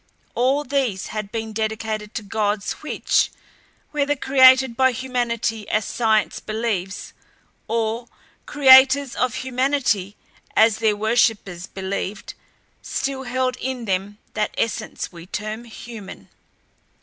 All 0.33 0.63
these 0.63 1.09
had 1.13 1.31
been 1.31 1.53
dedicated 1.53 2.15
to 2.15 2.23
gods 2.23 2.71
which, 2.81 3.29
whether 3.91 4.15
created 4.15 4.75
by 4.75 4.93
humanity 4.93 5.69
as 5.69 5.85
science 5.85 6.39
believes, 6.39 7.13
or 7.67 8.07
creators 8.47 9.15
of 9.15 9.35
humanity 9.45 10.15
as 10.55 10.77
their 10.79 10.95
worshippers 10.95 11.67
believed, 11.67 12.33
still 12.81 13.25
held 13.25 13.57
in 13.57 13.85
them 13.85 14.17
that 14.33 14.55
essence 14.57 15.11
we 15.11 15.27
term 15.27 15.65
human. 15.65 16.29